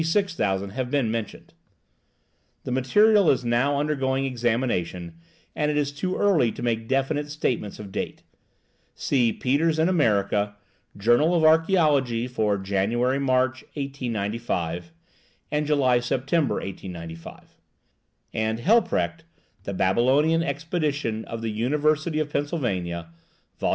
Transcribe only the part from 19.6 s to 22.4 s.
'The Babylonian Expedition of the University of